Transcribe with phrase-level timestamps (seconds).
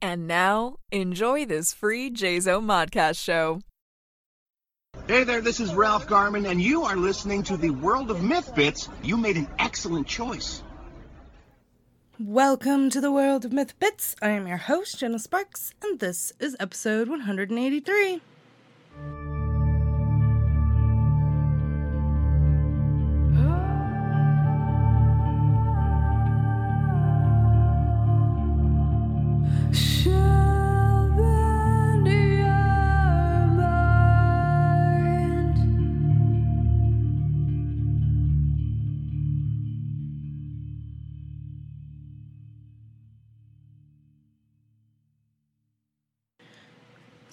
[0.00, 3.60] And now, enjoy this free JZO Modcast show.
[5.08, 8.54] Hey there, this is Ralph Garman, and you are listening to the World of Myth
[8.54, 8.88] Bits.
[9.02, 10.62] You made an excellent choice.
[12.20, 14.14] Welcome to the world of Myth Bits.
[14.22, 18.20] I am your host, Jenna Sparks, and this is episode 183.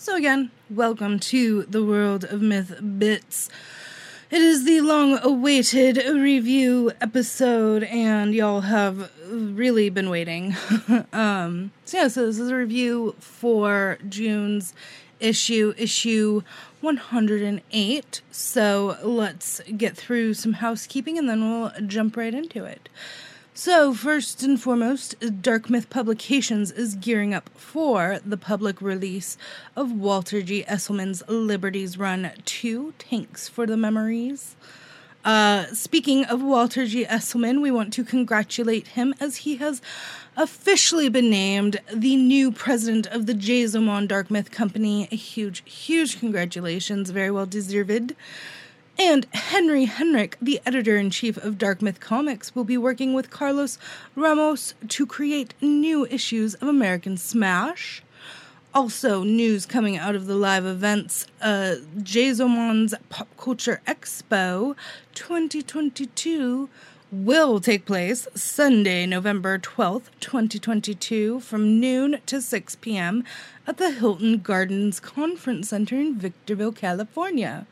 [0.05, 3.49] So, again, welcome to the world of Myth Bits.
[4.29, 10.55] It is the long awaited review episode, and y'all have really been waiting.
[11.11, 14.75] um, so, yeah, so this is a review for June's
[15.19, 16.43] issue, issue
[16.81, 18.21] 108.
[18.29, 22.89] So, let's get through some housekeeping and then we'll jump right into it.
[23.57, 29.37] So, first and foremost, Dark Myth Publications is gearing up for the public release
[29.77, 30.65] of Walter G.
[30.67, 34.57] Esselman's Liberties Run 2 Tanks for the Memories.
[35.23, 37.05] Uh, speaking of Walter G.
[37.05, 39.81] Esselman, we want to congratulate him as he has
[40.35, 45.07] officially been named the new president of the Jazma Online Dark Myth Company.
[45.13, 48.15] A huge, huge congratulations, very well deserved.
[48.97, 53.29] And Henry Henrich, the editor in chief of Dark Myth Comics, will be working with
[53.29, 53.77] Carlos
[54.15, 58.01] Ramos to create new issues of American Smash.
[58.73, 64.75] Also, news coming out of the live events uh, Jazma Online's Pop Culture Expo
[65.13, 66.69] 2022
[67.11, 73.23] will take place Sunday, November 12th, 2022, from noon to 6 p.m.
[73.67, 77.67] at the Hilton Gardens Conference Center in Victorville, California.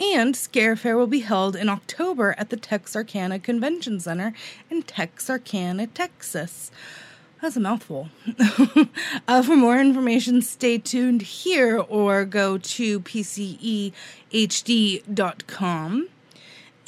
[0.00, 4.32] And Scare Fair will be held in October at the Texarkana Convention Center
[4.70, 6.70] in Texarkana, Texas.
[7.42, 8.08] That's a mouthful.
[9.28, 13.92] uh, for more information, stay tuned here or go to PCEHD.com.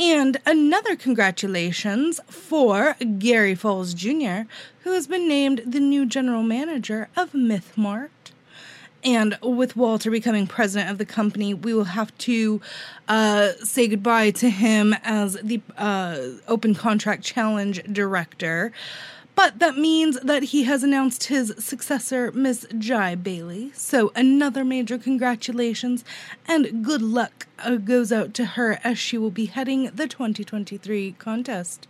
[0.00, 4.49] And another congratulations for Gary Foles Jr.,
[4.82, 8.09] who has been named the new general manager of MythMart.
[9.03, 12.61] And with Walter becoming president of the company, we will have to
[13.09, 16.19] uh, say goodbye to him as the uh,
[16.49, 18.72] Open Contract Challenge director.
[19.34, 23.71] But that means that he has announced his successor, Miss Jai Bailey.
[23.75, 26.05] So another major congratulations
[26.47, 31.12] and good luck uh, goes out to her as she will be heading the 2023
[31.12, 31.88] contest.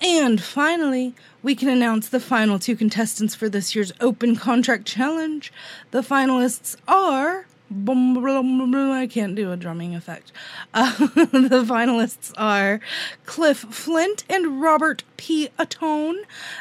[0.00, 5.52] And finally, we can announce the final two contestants for this year's Open Contract Challenge.
[5.90, 7.46] The finalists are.
[7.68, 10.30] I can't do a drumming effect.
[10.72, 12.80] Uh, the finalists are
[13.24, 15.48] Cliff Flint and Robert P.
[15.58, 16.16] Atone.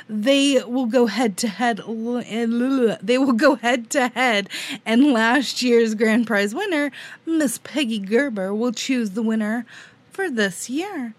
[0.10, 1.78] They will go head to head.
[1.78, 4.50] They will go head to head,
[4.84, 6.92] and last year's grand prize winner,
[7.26, 9.66] Miss Peggy Gerber, will choose the winner
[10.12, 11.14] for this year.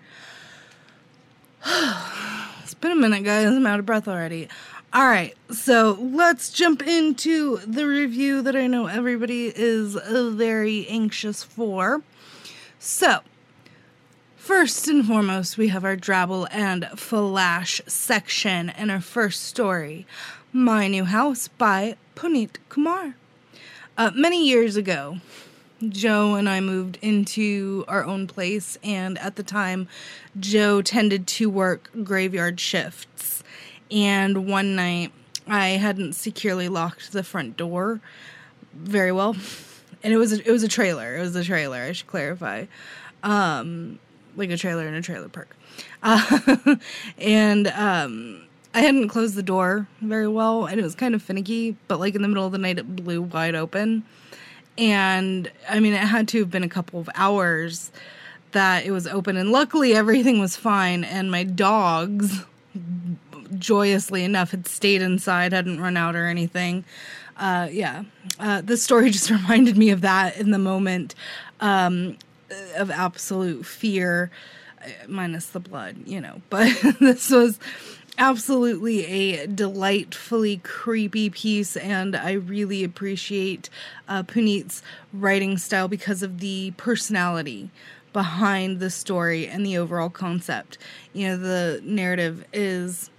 [2.62, 3.46] it's been a minute, guys.
[3.48, 4.48] I'm out of breath already.
[4.92, 11.42] All right, so let's jump into the review that I know everybody is very anxious
[11.42, 12.02] for.
[12.78, 13.18] So,
[14.36, 20.06] first and foremost, we have our Drabble and Flash section and our first story
[20.52, 23.16] My New House by Puneet Kumar.
[23.98, 25.18] Uh, many years ago,
[25.88, 29.88] Joe and I moved into our own place, and at the time,
[30.38, 33.42] Joe tended to work graveyard shifts.
[33.90, 35.12] And one night,
[35.46, 38.00] I hadn't securely locked the front door
[38.74, 39.36] very well,
[40.02, 41.16] and it was a, it was a trailer.
[41.16, 41.82] It was a trailer.
[41.82, 42.66] I should clarify,
[43.22, 43.98] um,
[44.34, 45.54] like a trailer in a trailer park,
[46.02, 46.76] uh,
[47.18, 51.76] and um, I hadn't closed the door very well, and it was kind of finicky.
[51.86, 54.04] But like in the middle of the night, it blew wide open
[54.78, 57.90] and I mean, it had to have been a couple of hours
[58.52, 61.04] that it was open, and luckily everything was fine.
[61.04, 62.44] And my dogs,
[63.58, 66.84] joyously enough, had stayed inside, hadn't run out or anything.
[67.36, 68.04] Uh, yeah,
[68.38, 71.14] uh, this story just reminded me of that in the moment
[71.60, 72.16] um,
[72.76, 74.30] of absolute fear,
[75.08, 76.40] minus the blood, you know.
[76.50, 76.68] But
[77.00, 77.58] this was
[78.18, 83.68] absolutely a delightfully creepy piece, and I really appreciate
[84.08, 84.82] uh, Puneet's
[85.12, 87.70] writing style because of the personality
[88.12, 90.78] behind the story and the overall concept.
[91.12, 93.10] You know, the narrative is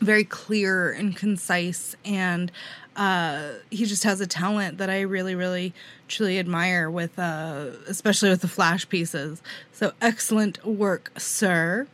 [0.00, 2.52] very clear and concise and
[2.96, 5.74] uh, he just has a talent that I really, really,
[6.06, 9.42] truly admire with, uh, especially with the flash pieces.
[9.72, 11.88] So excellent work, sir.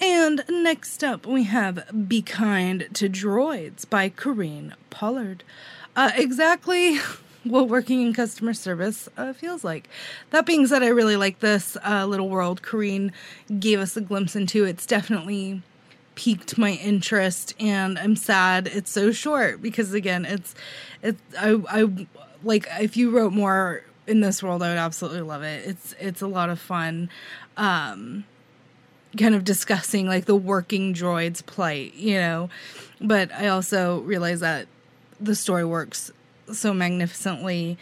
[0.00, 5.44] And next up, we have Be Kind to Droids by Corrine Pollard.
[5.96, 6.98] Uh, exactly
[7.44, 9.88] what working in customer service uh, feels like.
[10.30, 13.12] That being said, I really like this uh, little world Corrine
[13.58, 14.64] gave us a glimpse into.
[14.64, 15.62] It's definitely
[16.14, 20.54] piqued my interest and I'm sad it's so short because again it's
[21.02, 22.06] it's I I
[22.44, 25.66] like if you wrote more in this world I would absolutely love it.
[25.66, 27.10] It's it's a lot of fun
[27.56, 28.24] um
[29.18, 32.50] kind of discussing like the working droid's plight, you know.
[33.00, 34.66] But I also realize that
[35.20, 36.10] the story works
[36.52, 37.78] so magnificently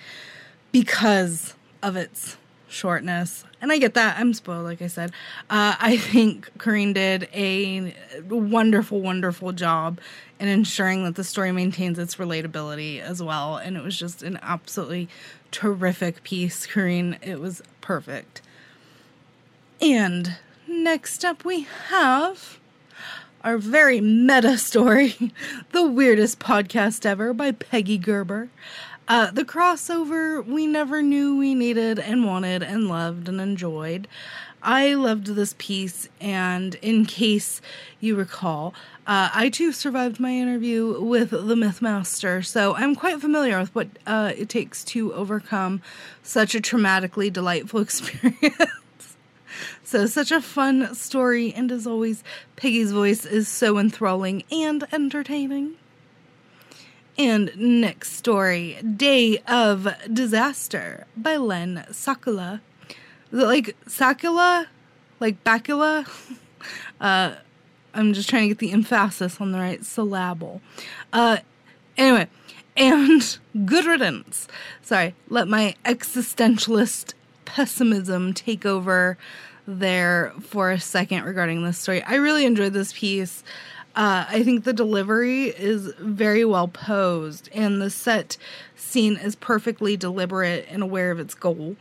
[0.71, 2.37] because of its
[2.69, 3.45] shortness.
[3.61, 4.19] And I get that.
[4.19, 5.11] I'm spoiled, like I said.
[5.51, 7.95] Uh, I think Corrine did a
[8.29, 10.01] wonderful, wonderful job
[10.41, 13.57] in ensuring that the story maintains its relatability as well.
[13.57, 15.09] And it was just an absolutely
[15.51, 17.19] terrific piece, Corrine.
[17.23, 18.43] It was perfect.
[19.81, 20.37] And
[20.73, 22.59] next up, we have
[23.45, 25.33] our very meta story,
[25.73, 28.49] The Weirdest Podcast Ever by Peggy Gerber.
[29.07, 34.09] Uh, the crossover we never knew we needed and wanted and loved and enjoyed.
[34.63, 37.61] I loved this piece, and in case
[37.99, 38.75] you recall,
[39.09, 43.89] uh, I too survived my interview with the Mythmaster, so I'm quite familiar with what
[44.07, 45.83] uh, it takes to overcome
[46.23, 48.57] such a traumatically delightful experience.
[49.85, 52.23] So, such a fun story, and as always,
[52.57, 55.75] Peggy's voice is so enthralling and entertaining.
[57.19, 62.61] And next story Day of Disaster by Len Sakula.
[63.31, 64.67] Like Sakula?
[65.21, 66.09] Like Bacula?
[67.01, 67.35] Uh,
[67.95, 70.61] I'm just trying to get the emphasis on the right syllable.
[71.13, 71.39] Uh,
[71.97, 72.29] anyway,
[72.77, 74.49] and good riddance.
[74.83, 77.15] Sorry, let my existentialist
[77.45, 79.19] pessimism take over
[79.67, 82.03] there for a second regarding this story.
[82.03, 83.43] I really enjoyed this piece.
[83.95, 88.37] Uh, I think the delivery is very well posed, and the set
[88.75, 91.77] scene is perfectly deliberate and aware of its goal.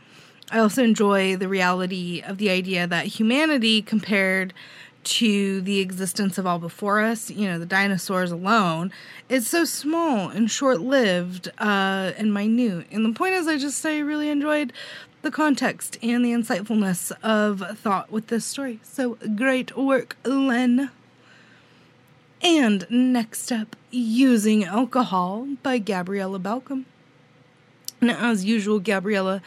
[0.50, 4.52] I also enjoy the reality of the idea that humanity, compared
[5.04, 8.92] to the existence of all before us, you know, the dinosaurs alone,
[9.28, 12.86] is so small and short lived uh, and minute.
[12.90, 14.72] And the point is, I just I really enjoyed
[15.22, 18.80] the context and the insightfulness of thought with this story.
[18.82, 20.90] So great work, Len.
[22.42, 26.86] And next up, Using Alcohol by Gabriella Balcom.
[28.00, 29.42] Now, as usual, Gabriella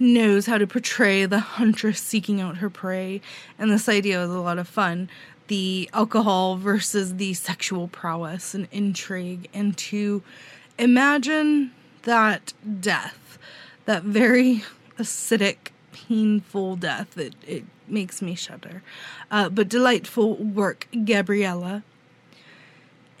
[0.00, 3.20] knows how to portray the huntress seeking out her prey,
[3.56, 5.08] and this idea is a lot of fun.
[5.46, 10.24] The alcohol versus the sexual prowess and intrigue, and to
[10.76, 11.70] imagine
[12.02, 13.38] that death,
[13.84, 14.64] that very
[15.00, 18.82] acidic, painful death, it, it makes me shudder.
[19.30, 21.82] Uh, but delightful work, Gabriella.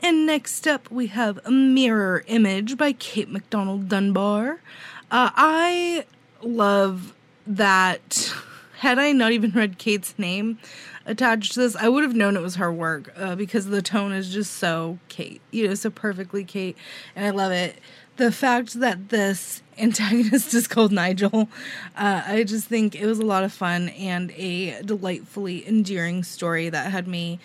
[0.02, 4.60] And next up, we have a Mirror Image by Kate McDonald Dunbar.
[5.10, 6.06] Uh, I
[6.42, 7.14] love
[7.46, 8.32] that.
[8.78, 10.58] Had I not even read Kate's name
[11.04, 14.12] attached to this, I would have known it was her work uh, because the tone
[14.12, 16.78] is just so Kate, you know, so perfectly Kate.
[17.14, 17.76] And I love it.
[18.20, 21.48] The fact that this antagonist is called Nigel,
[21.96, 26.68] uh, I just think it was a lot of fun and a delightfully endearing story
[26.68, 27.38] that had me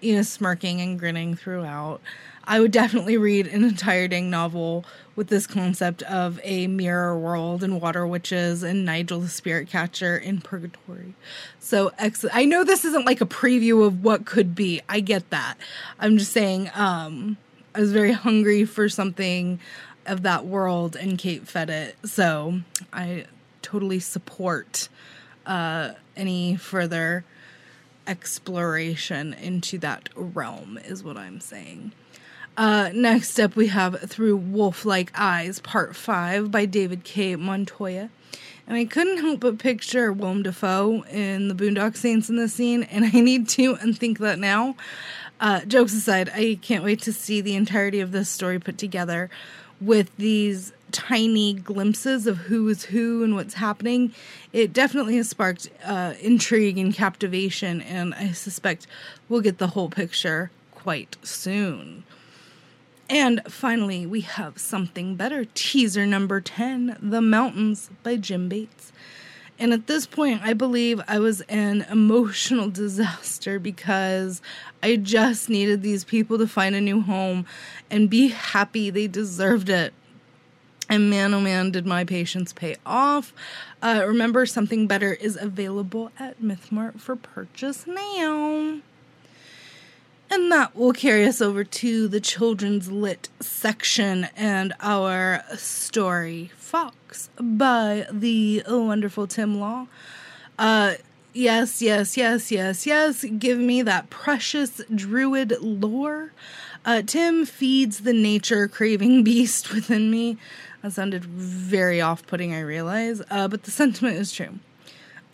[0.00, 2.00] you know, smirking and grinning throughout.
[2.44, 4.86] I would definitely read an entire dang novel
[5.16, 10.16] with this concept of a mirror world and water witches and Nigel the spirit catcher
[10.16, 11.12] in purgatory.
[11.58, 12.34] So excellent.
[12.34, 14.80] I know this isn't like a preview of what could be.
[14.88, 15.58] I get that.
[16.00, 17.36] I'm just saying um
[17.74, 19.58] I was very hungry for something
[20.06, 21.96] of that world and Kate fed it.
[22.04, 22.60] So
[22.92, 23.26] I
[23.62, 24.88] totally support
[25.46, 27.24] uh any further
[28.06, 31.92] exploration into that realm, is what I'm saying.
[32.56, 37.34] Uh, next up, we have Through Wolf Like Eyes, Part 5 by David K.
[37.36, 38.10] Montoya.
[38.66, 42.82] And I couldn't help but picture Willem Dafoe in the Boondock Saints in this scene,
[42.84, 44.76] and I need to unthink that now.
[45.40, 49.30] Uh, jokes aside, I can't wait to see the entirety of this story put together
[49.84, 54.12] with these tiny glimpses of who is who and what's happening,
[54.52, 58.86] it definitely has sparked uh, intrigue and captivation, and I suspect
[59.28, 62.04] we'll get the whole picture quite soon.
[63.08, 68.91] And finally, we have something better teaser number 10 The Mountains by Jim Bates.
[69.62, 74.42] And at this point, I believe I was an emotional disaster because
[74.82, 77.46] I just needed these people to find a new home
[77.88, 78.90] and be happy.
[78.90, 79.94] They deserved it.
[80.88, 83.32] And man, oh man, did my patience pay off.
[83.80, 88.80] Uh, remember, something better is available at MythMart for purchase now.
[90.32, 97.28] And that will carry us over to the children's lit section and our story Fox
[97.38, 99.88] by the wonderful Tim Law.
[100.58, 100.94] Uh,
[101.34, 103.26] yes, yes, yes, yes, yes.
[103.38, 106.32] Give me that precious druid lore.
[106.86, 110.38] Uh, Tim feeds the nature craving beast within me.
[110.80, 114.60] That sounded very off putting, I realize, uh, but the sentiment is true.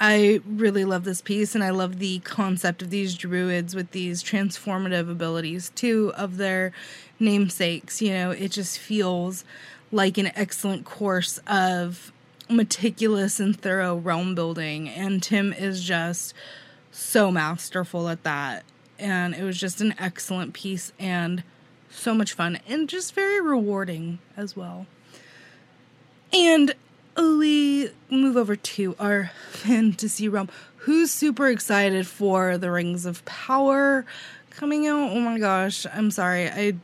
[0.01, 4.23] I really love this piece, and I love the concept of these druids with these
[4.23, 6.73] transformative abilities, too, of their
[7.19, 8.01] namesakes.
[8.01, 9.45] You know, it just feels
[9.91, 12.13] like an excellent course of
[12.49, 16.33] meticulous and thorough realm building, and Tim is just
[16.93, 18.65] so masterful at that.
[19.01, 21.43] And it was just an excellent piece and
[21.91, 24.87] so much fun and just very rewarding as well.
[26.33, 26.75] And
[27.19, 30.49] we move over to our fantasy realm.
[30.79, 34.07] Who's super excited for the Rings of Power
[34.51, 35.11] coming out?
[35.11, 36.49] Oh my gosh, I'm sorry.
[36.49, 36.75] I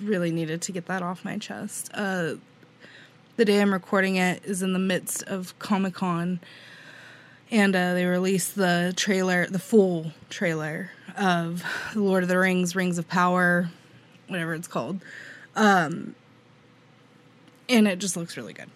[0.00, 1.90] really needed to get that off my chest.
[1.92, 2.34] Uh,
[3.36, 6.40] the day I'm recording it is in the midst of Comic Con,
[7.50, 11.64] and uh, they released the trailer, the full trailer of
[11.94, 13.68] Lord of the Rings, Rings of Power,
[14.28, 15.00] whatever it's called.
[15.56, 16.14] Um,
[17.68, 18.70] and it just looks really good.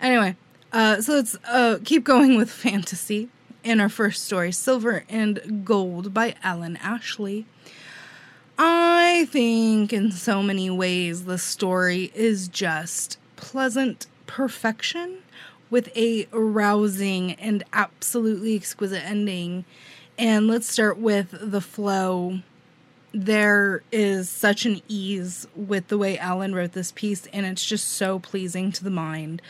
[0.00, 0.34] Anyway,
[0.72, 3.28] uh, so let's uh, keep going with fantasy.
[3.62, 7.44] In our first story, Silver and Gold by Alan Ashley.
[8.56, 15.18] I think in so many ways the story is just pleasant perfection
[15.68, 19.66] with a rousing and absolutely exquisite ending.
[20.18, 22.40] And let's start with the flow.
[23.12, 27.88] There is such an ease with the way Alan wrote this piece, and it's just
[27.88, 29.42] so pleasing to the mind.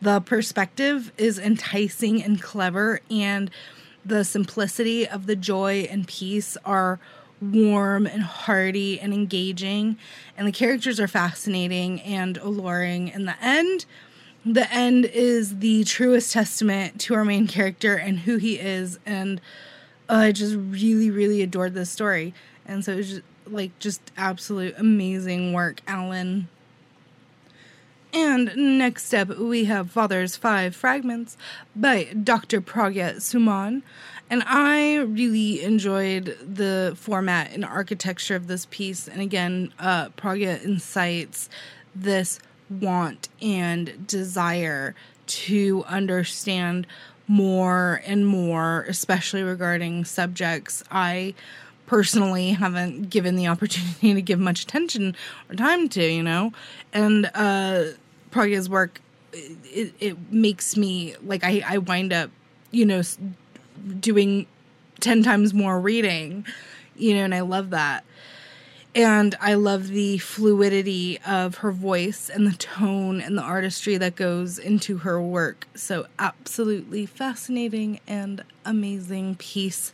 [0.00, 3.50] The perspective is enticing and clever, and
[4.04, 7.00] the simplicity of the joy and peace are
[7.40, 9.96] warm and hearty and engaging.
[10.36, 13.08] And the characters are fascinating and alluring.
[13.08, 13.86] In the end,
[14.44, 18.98] the end is the truest testament to our main character and who he is.
[19.04, 19.40] And
[20.08, 22.34] uh, I just really, really adored this story.
[22.70, 26.48] And so it was just like just absolute amazing work, Alan.
[28.12, 31.36] And next up, we have Father's Five Fragments
[31.74, 32.60] by Dr.
[32.60, 33.82] Pragya Suman.
[34.30, 39.08] And I really enjoyed the format and architecture of this piece.
[39.08, 41.48] And again, uh, Pragya incites
[41.94, 44.94] this want and desire
[45.26, 46.86] to understand
[47.26, 51.34] more and more, especially regarding subjects I
[51.90, 55.16] personally haven't given the opportunity to give much attention
[55.48, 56.52] or time to, you know.
[56.92, 57.86] And uh
[58.30, 59.00] Pragya's work
[59.32, 62.30] it, it makes me like I I wind up,
[62.70, 63.02] you know,
[63.98, 64.46] doing
[65.00, 66.46] 10 times more reading,
[66.96, 68.04] you know, and I love that.
[68.94, 74.14] And I love the fluidity of her voice and the tone and the artistry that
[74.14, 75.66] goes into her work.
[75.74, 79.92] So, absolutely fascinating and amazing piece.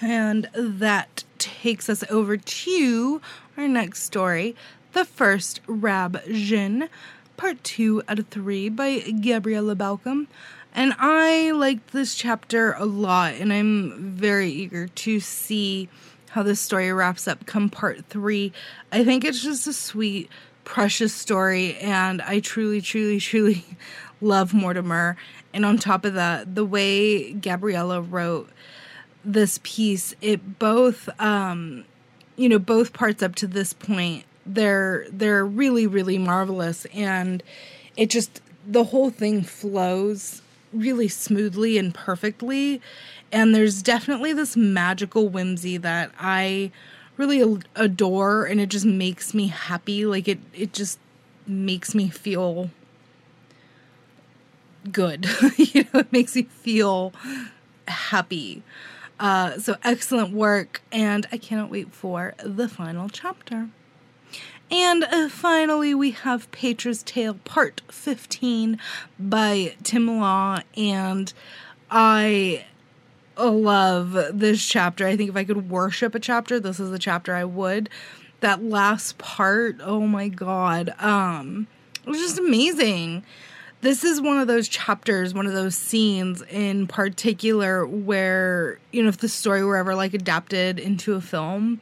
[0.00, 3.20] And that takes us over to
[3.56, 4.54] our next story,
[4.92, 6.88] The First Rab Jin,
[7.36, 10.26] part two out of three by Gabriella Balcom.
[10.74, 15.88] And I liked this chapter a lot, and I'm very eager to see
[16.30, 18.52] how this story wraps up come part three.
[18.92, 20.28] I think it's just a sweet,
[20.64, 23.64] precious story, and I truly, truly, truly
[24.20, 25.16] love Mortimer.
[25.54, 28.50] And on top of that, the way Gabriella wrote
[29.26, 31.84] this piece, it both um
[32.36, 37.42] you know, both parts up to this point, they're they're really, really marvelous and
[37.96, 40.42] it just the whole thing flows
[40.72, 42.80] really smoothly and perfectly.
[43.32, 46.70] And there's definitely this magical whimsy that I
[47.16, 50.06] really adore and it just makes me happy.
[50.06, 50.98] Like it it just
[51.46, 52.70] makes me feel
[54.92, 55.26] good.
[55.56, 57.12] you know, it makes me feel
[57.88, 58.62] happy.
[59.18, 63.68] Uh, so excellent work, and I cannot wait for the final chapter.
[64.70, 68.78] And uh, finally, we have Petra's Tale Part 15
[69.18, 71.32] by Tim Law, and
[71.90, 72.66] I
[73.38, 75.06] love this chapter.
[75.06, 77.88] I think if I could worship a chapter, this is the chapter I would.
[78.40, 81.68] That last part, oh my god, um,
[82.04, 83.24] it was just amazing
[83.80, 89.08] this is one of those chapters, one of those scenes in particular where, you know,
[89.08, 91.80] if the story were ever like adapted into a film,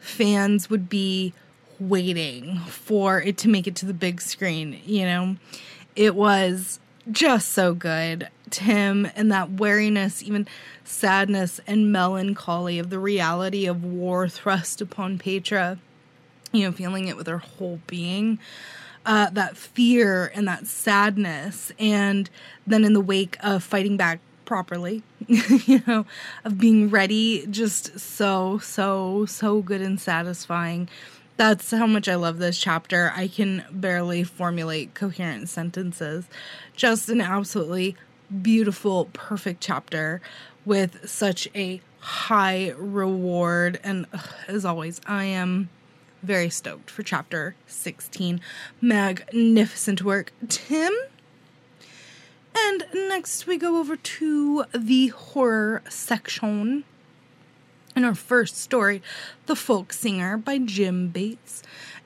[0.00, 1.32] fans would be
[1.78, 5.36] waiting for it to make it to the big screen, you know?
[5.96, 8.28] It was just so good.
[8.50, 10.46] Tim and that wariness, even
[10.84, 15.78] sadness and melancholy of the reality of war thrust upon Petra,
[16.52, 18.38] you know, feeling it with her whole being.
[19.06, 22.30] Uh, that fear and that sadness, and
[22.66, 26.06] then in the wake of fighting back properly, you know,
[26.44, 30.88] of being ready, just so, so, so good and satisfying.
[31.36, 33.12] That's how much I love this chapter.
[33.14, 36.26] I can barely formulate coherent sentences.
[36.76, 37.96] Just an absolutely
[38.42, 40.20] beautiful, perfect chapter
[40.64, 43.80] with such a high reward.
[43.82, 45.70] And ugh, as always, I am
[46.24, 48.40] very stoked for chapter 16.
[48.80, 50.92] Magnificent work, Tim.
[52.56, 56.84] And next we go over to the horror section.
[57.94, 59.02] In our first story,
[59.46, 61.62] The Folk Singer by Jim Bates.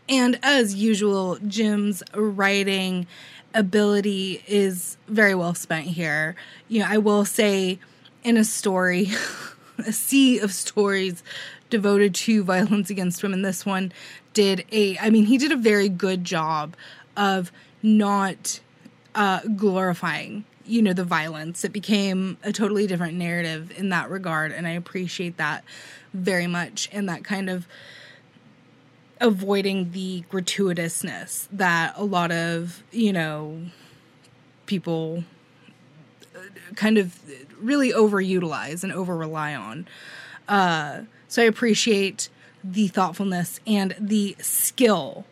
[0.08, 3.06] And as usual, Jim's writing
[3.54, 6.34] ability is very well spent here.
[6.68, 7.78] You know, I will say
[8.24, 9.10] in a story,
[9.78, 11.22] a sea of stories
[11.70, 13.92] devoted to violence against women, this one
[14.32, 16.76] did a, I mean, he did a very good job
[17.16, 17.50] of
[17.82, 18.60] not
[19.14, 21.64] uh, glorifying you know the violence.
[21.64, 25.64] It became a totally different narrative in that regard and i appreciate that
[26.12, 27.66] very much and that kind of
[29.20, 33.62] avoiding the gratuitousness that a lot of you know
[34.66, 35.24] people
[36.36, 36.40] uh,
[36.76, 37.18] kind of
[37.60, 39.88] really overutilize and over rely on.
[40.46, 42.28] Uh, so i appreciate
[42.64, 45.24] the thoughtfulness and the skill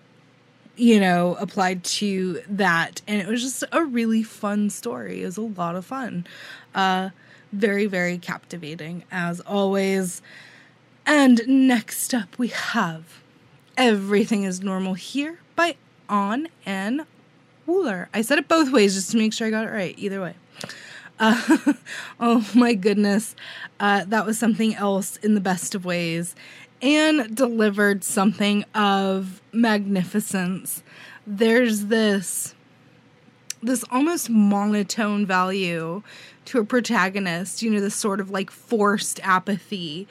[0.76, 3.00] you know, applied to that.
[3.06, 5.22] And it was just a really fun story.
[5.22, 6.26] It was a lot of fun.
[6.74, 7.10] Uh,
[7.52, 10.20] very, very captivating, as always.
[11.06, 13.22] And next up, we have
[13.76, 15.76] Everything is Normal Here by
[16.08, 17.02] On and
[17.66, 18.06] Wooler.
[18.14, 20.34] I said it both ways just to make sure I got it right, either way.
[21.18, 21.58] Uh,
[22.20, 23.34] oh my goodness.
[23.80, 26.34] Uh, that was something else in the best of ways
[26.82, 30.82] and delivered something of magnificence.
[31.26, 32.54] There's this
[33.62, 36.02] this almost monotone value
[36.44, 40.06] to a protagonist, you know, this sort of like forced apathy.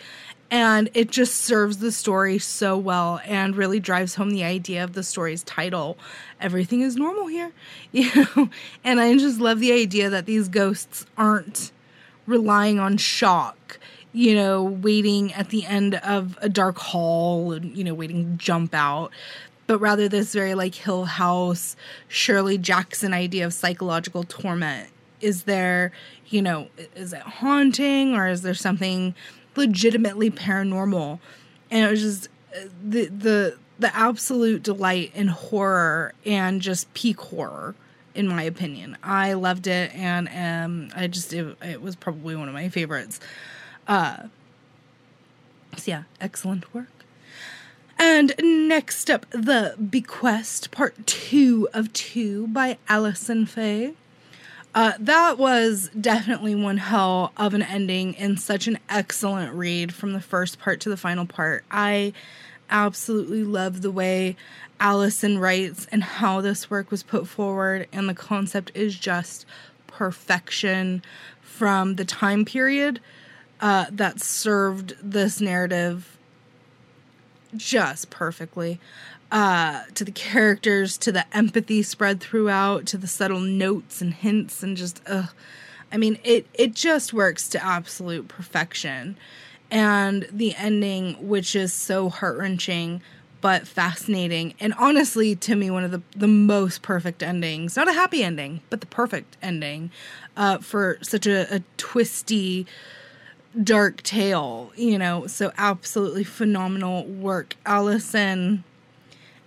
[0.52, 4.94] And it just serves the story so well and really drives home the idea of
[4.94, 5.98] the story's title.
[6.40, 7.52] Everything is normal here.
[7.92, 8.50] You know,
[8.84, 11.72] and I just love the idea that these ghosts aren't
[12.28, 13.80] relying on shock
[14.16, 18.38] you know, waiting at the end of a dark hall and, you know, waiting to
[18.38, 19.12] jump out.
[19.68, 21.76] But rather, this very like Hill House,
[22.08, 24.90] Shirley Jackson idea of psychological torment.
[25.20, 25.92] Is there,
[26.28, 29.16] you know, is it haunting or is there something
[29.58, 31.20] legitimately paranormal?
[31.72, 32.30] And it was just
[32.84, 37.76] the, the, the absolute delight in horror and just peak horror
[38.14, 38.98] in my opinion.
[39.04, 43.20] I loved it and um I just it, it was probably one of my favorites.
[43.88, 44.28] Uh,
[45.78, 46.88] so, yeah, excellent work.
[47.98, 53.94] And next up, The Bequest, part two of two by Allison Fay.
[54.76, 60.12] Uh, that was definitely one hell of an ending and such an excellent read from
[60.12, 61.64] the first part to the final part.
[61.72, 62.12] I
[62.70, 64.36] absolutely love the way
[64.78, 69.46] Allison writes and how this work was put forward, and the concept is just
[69.88, 71.02] perfection
[71.42, 73.00] from the time period
[73.62, 76.18] uh, that served this narrative
[77.56, 78.82] just perfectly.
[79.32, 84.64] Uh, to the characters, to the empathy spread throughout, to the subtle notes and hints,
[84.64, 85.26] and just, uh,
[85.92, 89.18] I mean, it it just works to absolute perfection.
[89.72, 93.02] And the ending, which is so heart wrenching
[93.42, 97.76] but fascinating, and honestly, to me, one of the the most perfect endings.
[97.76, 99.92] Not a happy ending, but the perfect ending
[100.38, 102.66] uh, for such a, a twisty
[103.62, 108.64] dark tale, you know, so absolutely phenomenal work, Allison.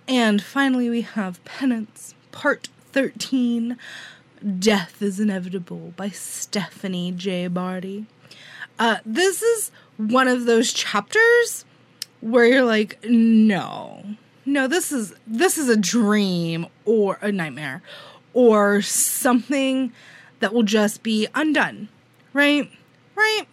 [0.09, 3.77] And finally, we have Penance, Part 13
[4.57, 7.45] Death is Inevitable by Stephanie J.
[7.45, 8.07] Barty.
[8.79, 11.63] Uh, this is one of those chapters
[12.21, 14.03] where you're like, no,
[14.47, 17.83] no, this is this is a dream or a nightmare
[18.33, 19.93] or something
[20.39, 21.87] that will just be undone,
[22.33, 22.67] right?
[23.15, 23.43] Right?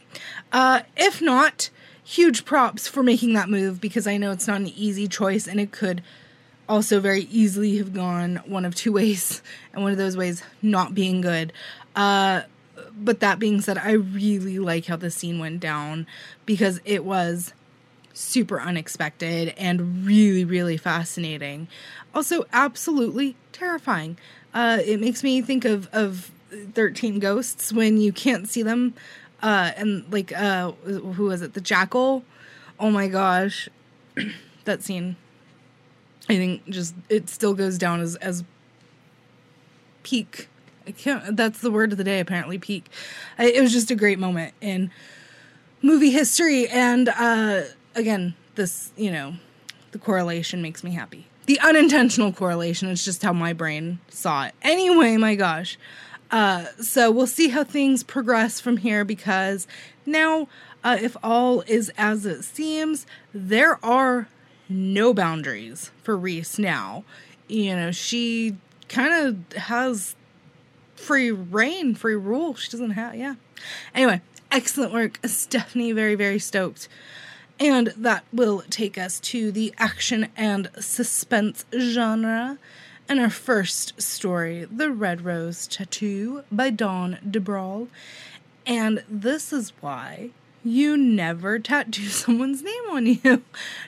[0.52, 1.68] Uh, if not,
[2.02, 5.60] huge props for making that move because I know it's not an easy choice and
[5.60, 6.02] it could
[6.68, 10.94] also very easily have gone one of two ways, and one of those ways not
[10.94, 11.52] being good.
[11.94, 12.42] Uh,
[12.98, 16.06] but that being said, I really like how the scene went down
[16.44, 17.52] because it was
[18.12, 21.68] super unexpected and really, really fascinating.
[22.14, 24.16] Also, absolutely terrifying.
[24.54, 26.30] Uh, it makes me think of, of
[26.72, 28.94] 13 Ghosts when you can't see them.
[29.42, 31.52] Uh, and like, uh, who was it?
[31.52, 32.24] The Jackal?
[32.80, 33.68] Oh my gosh.
[34.64, 35.16] that scene.
[36.28, 38.44] I think just, it still goes down as, as
[40.02, 40.48] peak.
[40.86, 42.90] I can't, that's the word of the day, apparently, peak.
[43.38, 44.90] I, it was just a great moment in
[45.82, 46.68] movie history.
[46.68, 47.62] And, uh,
[47.94, 49.34] again, this, you know,
[49.92, 51.26] the correlation makes me happy.
[51.46, 54.54] The unintentional correlation It's just how my brain saw it.
[54.62, 55.78] Anyway, my gosh.
[56.30, 59.68] Uh, so we'll see how things progress from here because
[60.04, 60.48] now,
[60.82, 64.28] uh, if all is as it seems, there are
[64.68, 67.04] no boundaries for Reese now.
[67.48, 68.56] You know, she
[68.88, 70.16] kind of has
[70.96, 72.54] free reign, free rule.
[72.54, 73.34] She doesn't have, yeah.
[73.94, 75.18] Anyway, excellent work.
[75.24, 76.88] Stephanie, very, very stoked.
[77.58, 82.58] And that will take us to the action and suspense genre.
[83.08, 87.88] And our first story, The Red Rose Tattoo by Dawn DeBraal.
[88.66, 90.30] And this is why
[90.66, 93.42] you never tattoo someone's name on you.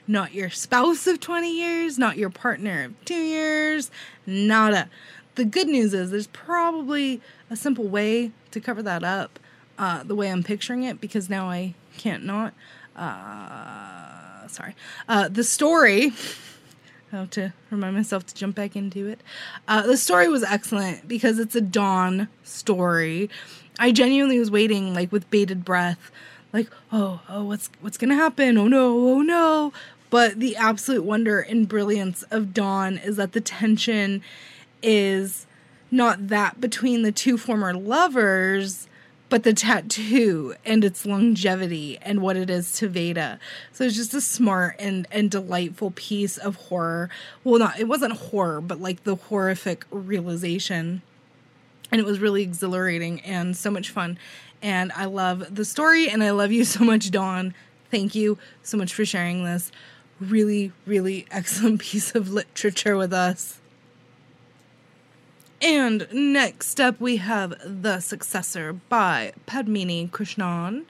[0.07, 3.91] Not your spouse of 20 years, not your partner of two years,
[4.27, 4.89] nada.
[5.35, 9.39] The good news is there's probably a simple way to cover that up
[9.79, 12.55] uh, the way I'm picturing it because now I can't not.
[12.97, 14.75] Uh, sorry.
[15.09, 16.13] Uh, the story.
[17.13, 19.23] I have to remind myself to jump back into it.
[19.67, 23.31] Uh, the story was excellent because it's a Dawn story.
[23.79, 26.11] I genuinely was waiting, like with bated breath,
[26.53, 28.57] like, oh, oh, what's what's gonna happen?
[28.57, 29.73] Oh no, oh no!
[30.11, 34.23] But the absolute wonder and brilliance of Dawn is that the tension
[34.83, 35.47] is
[35.91, 38.89] not that between the two former lovers,
[39.29, 43.39] but the tattoo and its longevity and what it is to Veda.
[43.73, 47.11] So it's just a smart and and delightful piece of horror.
[47.45, 51.03] Well, not it wasn't horror, but like the horrific realization.
[51.91, 54.19] And it was really exhilarating and so much fun.
[54.63, 57.55] And I love the story and I love you so much, Dawn.
[57.91, 59.73] Thank you so much for sharing this
[60.21, 63.61] really, really excellent piece of literature with us.
[65.61, 70.85] And next up, we have The Successor by Padmini Krishnan.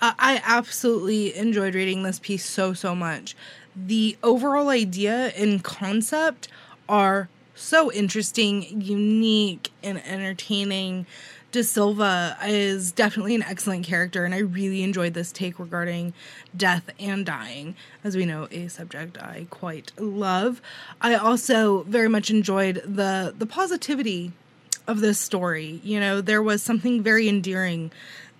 [0.00, 3.34] Uh, I absolutely enjoyed reading this piece so, so much.
[3.74, 6.46] The overall idea and concept
[6.88, 11.06] are so interesting, unique, and entertaining.
[11.52, 16.14] De Silva is definitely an excellent character, and I really enjoyed this take regarding
[16.56, 20.62] death and dying, as we know, a subject I quite love.
[21.02, 24.32] I also very much enjoyed the the positivity
[24.86, 25.82] of this story.
[25.84, 27.92] You know, there was something very endearing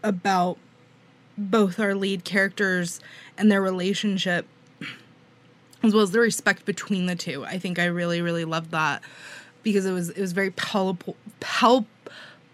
[0.03, 0.57] about
[1.37, 2.98] both our lead characters
[3.37, 4.46] and their relationship,
[5.83, 7.44] as well as the respect between the two.
[7.44, 9.03] I think I really, really loved that
[9.62, 11.85] because it was it was very palpable, palp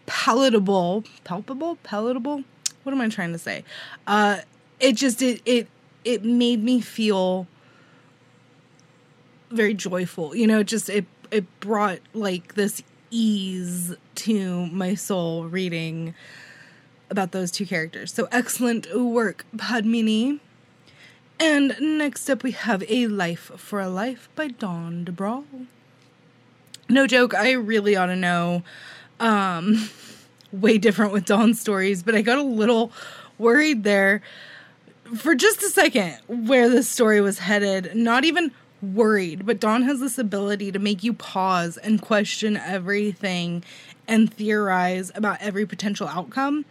[0.08, 2.42] palatable, palpable, palatable.
[2.82, 3.62] What am I trying to say?
[4.06, 4.38] Uh,
[4.80, 5.68] it just it it
[6.04, 7.46] it made me feel
[9.50, 10.34] very joyful.
[10.34, 16.14] You know, just it it brought like this ease to my soul reading
[17.10, 18.12] about those two characters.
[18.12, 20.40] So excellent work, Padmini.
[21.40, 25.44] And next up, we have A Life for a Life by Dawn DeBraal.
[26.88, 28.62] No joke, I really ought to know
[29.20, 29.88] um,
[30.52, 32.92] way different with Dawn's stories, but I got a little
[33.38, 34.22] worried there
[35.16, 37.94] for just a second where the story was headed.
[37.94, 38.52] Not even
[38.82, 43.64] worried, but Dawn has this ability to make you pause and question everything
[44.06, 46.64] and theorize about every potential outcome.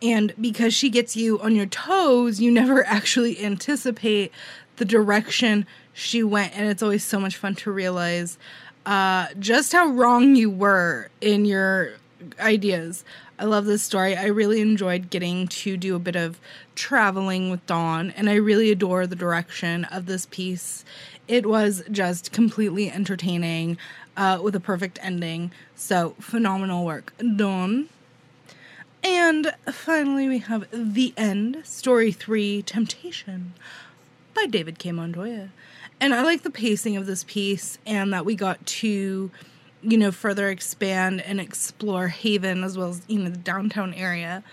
[0.00, 4.32] And because she gets you on your toes, you never actually anticipate
[4.76, 6.56] the direction she went.
[6.56, 8.38] And it's always so much fun to realize
[8.86, 11.92] uh, just how wrong you were in your
[12.40, 13.04] ideas.
[13.38, 14.16] I love this story.
[14.16, 16.40] I really enjoyed getting to do a bit of
[16.74, 20.84] traveling with Dawn, and I really adore the direction of this piece.
[21.28, 23.78] It was just completely entertaining
[24.16, 25.52] uh, with a perfect ending.
[25.76, 27.88] So, phenomenal work, Dawn.
[29.04, 33.52] And finally, we have The End, Story 3 Temptation
[34.34, 34.90] by David K.
[34.90, 35.50] Montoya.
[36.00, 39.30] And I like the pacing of this piece and that we got to,
[39.82, 44.44] you know, further expand and explore Haven as well as, you know, the downtown area.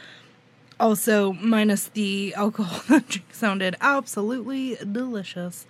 [0.80, 5.66] also minus the alcohol that drink sounded absolutely delicious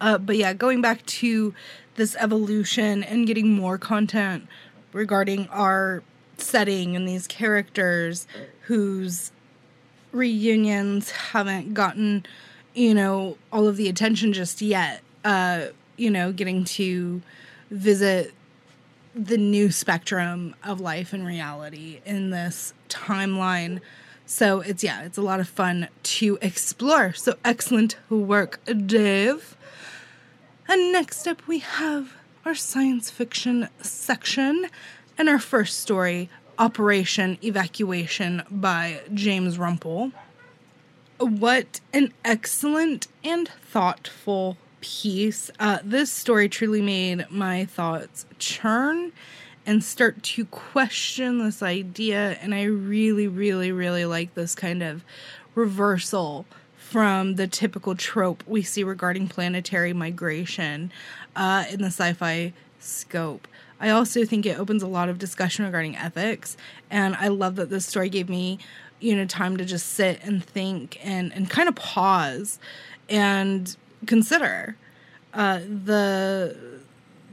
[0.00, 1.54] uh, but yeah going back to
[1.96, 4.46] this evolution and getting more content
[4.92, 6.02] regarding our
[6.38, 8.26] setting and these characters
[8.62, 9.32] whose
[10.12, 12.24] reunions haven't gotten
[12.74, 17.20] you know all of the attention just yet uh you know getting to
[17.70, 18.32] visit
[19.14, 23.80] the new spectrum of life and reality in this timeline
[24.30, 27.14] so it's yeah, it's a lot of fun to explore.
[27.14, 29.56] So excellent work, Dave.
[30.68, 32.12] And next up we have
[32.44, 34.66] our science fiction section
[35.16, 36.28] and our first story,
[36.58, 40.12] Operation Evacuation by James Rumpel.
[41.18, 45.50] What an excellent and thoughtful piece.
[45.58, 49.12] Uh, this story truly made my thoughts churn
[49.66, 52.38] and start to question this idea.
[52.40, 55.04] And I really, really, really like this kind of
[55.54, 60.90] reversal from the typical trope we see regarding planetary migration
[61.36, 63.46] uh, in the sci fi scope.
[63.78, 66.56] I also think it opens a lot of discussion regarding ethics,
[66.90, 68.58] and I love that this story gave me,
[69.00, 72.58] you know, time to just sit and think and and kind of pause
[73.08, 74.76] and consider
[75.34, 76.56] uh, the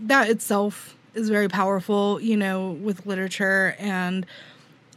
[0.01, 4.25] that itself is very powerful, you know, with literature and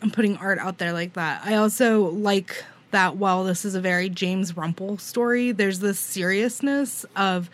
[0.03, 1.43] I'm putting art out there like that.
[1.45, 7.05] I also like that while this is a very James Rumpel story, there's this seriousness
[7.17, 7.51] of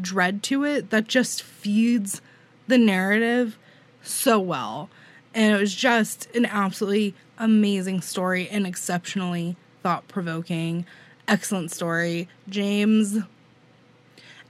[0.00, 2.20] dread to it that just feeds
[2.66, 3.58] the narrative
[4.02, 4.88] so well.
[5.34, 10.86] And it was just an absolutely amazing story and exceptionally thought provoking.
[11.26, 12.28] Excellent story.
[12.48, 13.18] James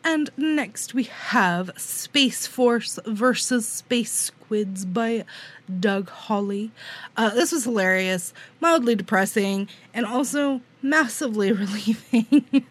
[0.05, 5.25] and next we have Space Force versus Space Squids by
[5.81, 6.71] Doug Hawley.
[7.17, 12.67] Uh, this was hilarious, mildly depressing, and also massively relieving.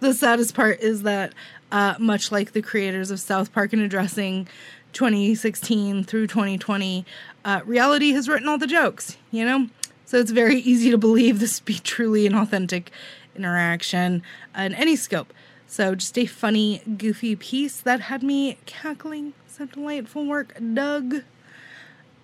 [0.00, 1.32] the saddest part is that,
[1.70, 4.48] uh, much like the creators of South Park in addressing
[4.92, 7.06] 2016 through 2020,
[7.44, 9.68] uh, reality has written all the jokes, you know?
[10.04, 12.90] So it's very easy to believe this to be truly an authentic
[13.34, 14.22] interaction
[14.54, 15.32] in any scope.
[15.72, 19.32] So just a funny, goofy piece that had me cackling.
[19.46, 21.22] So delightful work, Doug.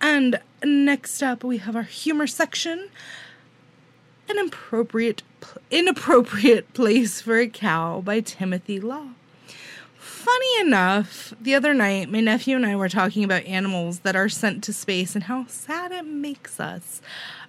[0.02, 2.90] And next up, we have our humor section.
[4.28, 5.22] An appropriate,
[5.70, 9.12] inappropriate place for a cow by Timothy Law.
[9.96, 14.28] Funny enough, the other night, my nephew and I were talking about animals that are
[14.28, 17.00] sent to space and how sad it makes us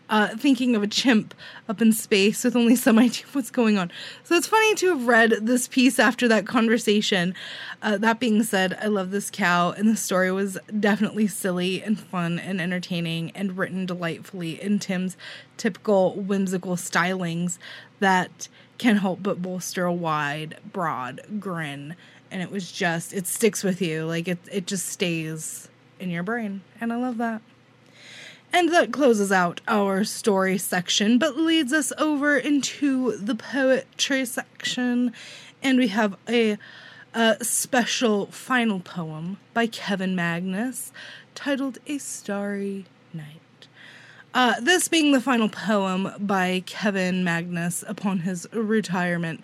[0.09, 1.33] uh, thinking of a chimp
[1.67, 3.91] up in space with only some idea of what's going on.
[4.23, 7.35] So it's funny to have read this piece after that conversation.
[7.81, 11.99] Uh, that being said, I love this cow, and the story was definitely silly and
[11.99, 15.15] fun and entertaining and written delightfully in Tim's
[15.57, 17.57] typical whimsical stylings
[17.99, 21.95] that can help but bolster a wide, broad grin.
[22.31, 24.05] And it was just, it sticks with you.
[24.05, 25.69] Like it, it just stays
[25.99, 26.61] in your brain.
[26.79, 27.41] And I love that.
[28.51, 35.13] And that closes out our story section, but leads us over into the poetry section.
[35.61, 36.57] And we have a,
[37.13, 40.91] a special final poem by Kevin Magnus
[41.35, 43.67] titled A Starry Night.
[44.33, 49.41] Uh, this being the final poem by Kevin Magnus upon his retirement,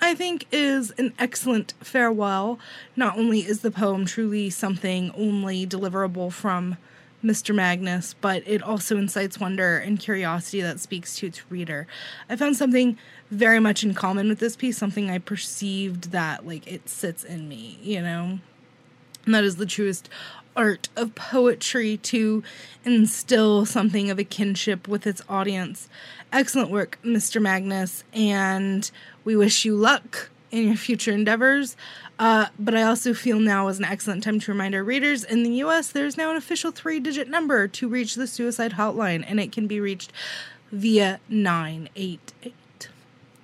[0.00, 2.58] I think is an excellent farewell.
[2.94, 6.76] Not only is the poem truly something only deliverable from
[7.24, 7.54] Mr.
[7.54, 11.86] Magnus, but it also incites wonder and curiosity that speaks to its reader.
[12.28, 12.98] I found something
[13.30, 17.48] very much in common with this piece, something I perceived that like it sits in
[17.48, 18.38] me, you know?
[19.24, 20.10] And that is the truest
[20.54, 22.42] art of poetry to
[22.84, 25.88] instill something of a kinship with its audience.
[26.32, 27.40] Excellent work, Mr.
[27.40, 28.90] Magnus, and
[29.24, 31.76] we wish you luck in your future endeavors.
[32.18, 35.42] Uh, but I also feel now is an excellent time to remind our readers in
[35.42, 39.40] the US, there's now an official three digit number to reach the suicide hotline, and
[39.40, 40.12] it can be reached
[40.70, 42.88] via 988.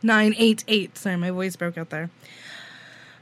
[0.03, 0.99] 988.
[0.99, 2.11] Sorry, my voice broke out there.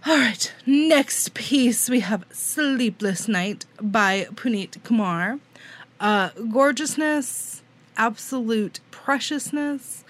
[0.07, 5.39] All right, next piece we have Sleepless Night by Puneet Kumar.
[5.99, 7.63] Uh, gorgeousness,
[7.97, 10.05] absolute preciousness.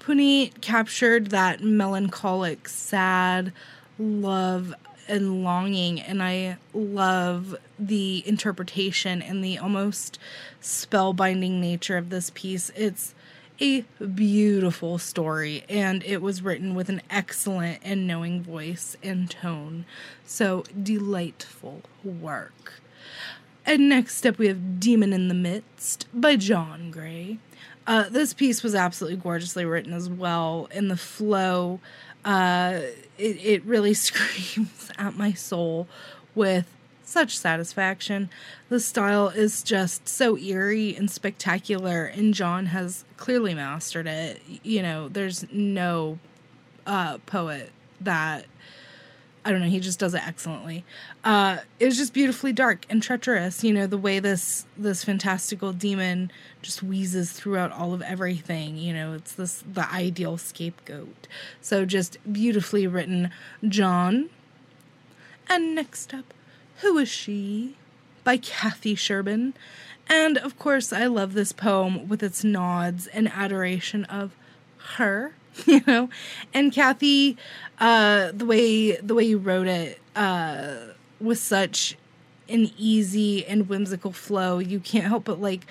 [0.00, 3.52] Puneet captured that melancholic, sad,
[3.98, 4.74] love
[5.08, 10.18] and longing and I love the interpretation and the almost
[10.60, 12.70] spellbinding nature of this piece.
[12.74, 13.14] It's
[13.60, 13.82] a
[14.14, 19.84] beautiful story and it was written with an excellent and knowing voice and tone.
[20.24, 22.74] So delightful work.
[23.64, 27.38] And next up, we have Demon in the Midst by John Gray.
[27.84, 31.80] Uh, this piece was absolutely gorgeously written as well, and the flow,
[32.26, 32.80] uh,
[33.16, 35.88] it, it really screams at my soul
[36.34, 36.66] with
[37.04, 38.28] such satisfaction.
[38.68, 44.42] The style is just so eerie and spectacular, and John has clearly mastered it.
[44.64, 46.18] You know, there's no
[46.84, 48.46] uh, poet that
[49.46, 50.84] I don't know, he just does it excellently.
[51.22, 53.62] Uh, it was just beautifully dark and treacherous.
[53.62, 56.32] You know, the way this this fantastical demon
[56.62, 58.76] just wheezes throughout all of everything.
[58.76, 61.28] You know, it's this the ideal scapegoat.
[61.60, 63.30] So just beautifully written,
[63.68, 64.30] John.
[65.48, 66.34] And next up,
[66.78, 67.76] who is she?
[68.24, 69.52] By Kathy Sherbin.
[70.08, 74.32] And of course, I love this poem with its nods and adoration of
[74.96, 75.34] her
[75.66, 76.08] you know?
[76.52, 77.36] And kathy
[77.78, 80.76] uh the way the way you wrote it uh
[81.20, 81.96] was such
[82.48, 84.58] an easy and whimsical flow.
[84.58, 85.66] You can't help but like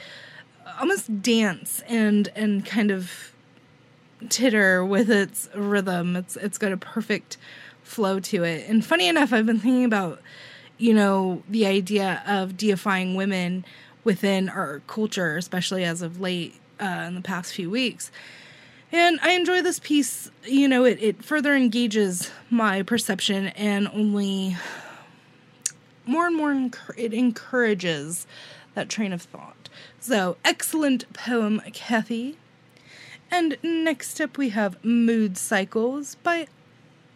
[0.80, 3.32] almost dance and and kind of
[4.30, 6.16] titter with its rhythm.
[6.16, 7.38] It's it's got a perfect
[7.84, 8.68] flow to it.
[8.68, 10.22] And funny enough i've been thinking about
[10.78, 13.66] you know the idea of deifying women
[14.04, 18.12] within our culture especially as of late uh, in the past few weeks
[18.96, 20.32] and I enjoy this piece.
[20.46, 24.56] You know, it, it further engages my perception and only
[26.06, 28.26] more and more it encourages
[28.74, 29.70] that train of thought.
[30.00, 32.38] So, excellent poem, Kathy.
[33.30, 36.48] And next up, we have Mood Cycles by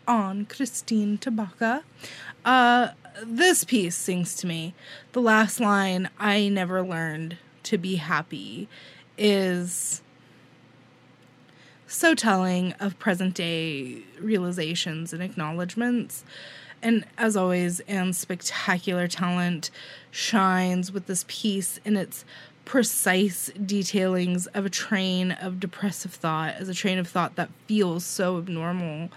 [0.08, 1.84] Ann Christine Tabaka.
[2.44, 2.90] Uh,
[3.24, 4.74] this piece sings to me.
[5.14, 8.68] The last line, I never learned to be happy,
[9.18, 10.02] is
[11.90, 16.24] so telling of present day realizations and acknowledgments.
[16.82, 19.70] And as always, Ann's spectacular talent
[20.12, 22.24] shines with this piece in its
[22.64, 28.06] precise detailings of a train of depressive thought, as a train of thought that feels
[28.06, 29.10] so abnormal,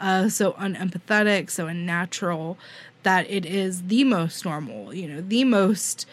[0.00, 2.56] uh, so unempathetic, so unnatural,
[3.02, 6.06] that it is the most normal, you know, the most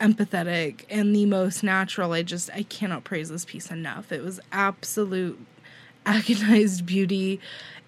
[0.00, 2.12] empathetic and the most natural.
[2.12, 4.10] I just I cannot praise this piece enough.
[4.10, 5.38] It was absolute
[6.06, 7.40] agonized beauty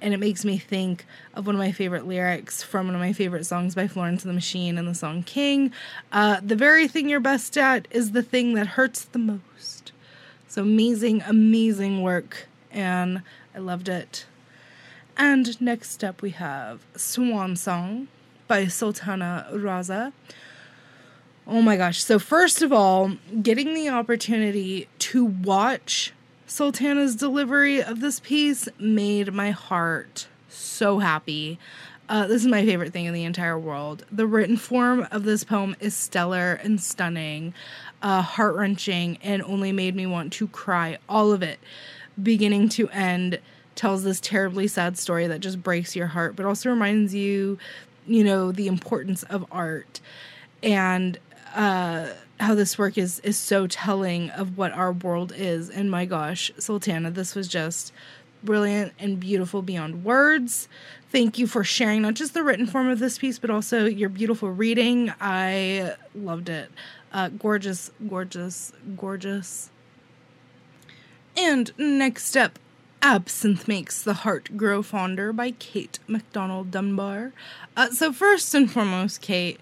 [0.03, 3.13] and it makes me think of one of my favorite lyrics from one of my
[3.13, 5.73] favorite songs by Florence and the Machine and the song King.
[6.11, 9.93] Uh, the very thing you're best at is the thing that hurts the most.
[10.49, 13.23] So amazing, amazing work, and
[13.55, 14.27] I loved it.
[15.17, 18.09] And next up, we have Swan Song
[18.49, 20.13] by Sultana Raza.
[21.47, 22.03] Oh my gosh.
[22.03, 26.13] So, first of all, getting the opportunity to watch
[26.53, 31.59] Sultana's delivery of this piece made my heart so happy.
[32.11, 34.05] Uh, this is my favorite thing in the entire world.
[34.13, 37.55] The written form of this poem is stellar and stunning,
[38.03, 40.99] uh, heart wrenching, and only made me want to cry.
[41.09, 41.59] All of it,
[42.23, 43.41] beginning to end,
[43.75, 47.57] tells this terribly sad story that just breaks your heart, but also reminds you,
[48.07, 50.03] you know, the importance of art.
[50.63, 51.19] And
[51.55, 52.09] uh,
[52.43, 55.71] how this work is is so telling of what our world is.
[55.71, 57.93] And my gosh, Sultana, this was just
[58.43, 60.69] brilliant and beautiful beyond words.
[61.11, 64.09] Thank you for sharing not just the written form of this piece, but also your
[64.09, 65.13] beautiful reading.
[65.21, 66.71] I loved it.
[67.13, 69.71] Uh, gorgeous, gorgeous, gorgeous.
[71.37, 72.59] And next up,
[73.03, 77.33] Absinthe Makes the Heart Grow Fonder by Kate MacDonald Dunbar.
[77.77, 79.59] Uh, so, first and foremost, Kate,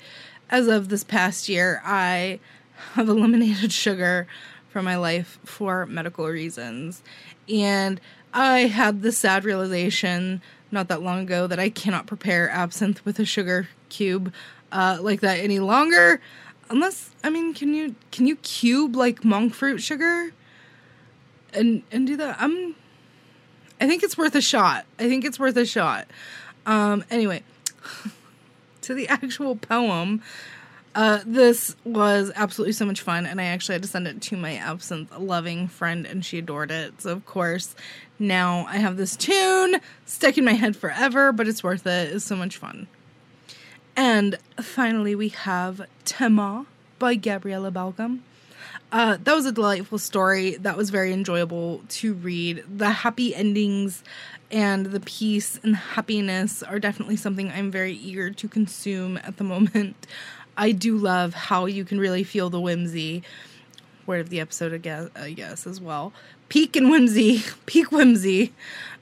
[0.51, 2.39] as of this past year, I
[2.95, 4.27] have eliminated sugar
[4.69, 7.03] from my life for medical reasons.
[7.49, 8.01] And
[8.33, 13.19] I had the sad realization not that long ago that I cannot prepare absinthe with
[13.19, 14.33] a sugar cube
[14.71, 16.21] uh, like that any longer.
[16.69, 20.33] Unless, I mean, can you can you cube like monk fruit sugar
[21.53, 22.37] and and do that?
[22.41, 22.77] I'm.
[23.81, 24.85] I think it's worth a shot.
[24.99, 26.07] I think it's worth a shot.
[26.67, 27.05] Um.
[27.11, 27.43] Anyway,
[28.83, 30.23] to the actual poem,
[30.95, 34.37] uh, this was absolutely so much fun, and I actually had to send it to
[34.37, 37.01] my absinthe loving friend, and she adored it.
[37.03, 37.75] So, of course,
[38.19, 42.13] now I have this tune stuck in my head forever, but it's worth it.
[42.13, 42.89] It's so much fun.
[43.97, 46.67] And finally, we have Tema
[46.99, 48.21] by Gabriella Balcom.
[48.93, 50.57] Uh, that was a delightful story.
[50.57, 52.65] That was very enjoyable to read.
[52.69, 54.03] The happy endings
[54.51, 59.45] and the peace and happiness are definitely something I'm very eager to consume at the
[59.55, 60.07] moment.
[60.61, 63.23] I do love how you can really feel the whimsy
[64.05, 66.13] word of the episode, I guess, I guess as well.
[66.51, 68.53] Peak and whimsy, peak whimsy,